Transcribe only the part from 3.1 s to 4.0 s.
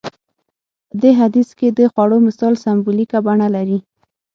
بڼه لري.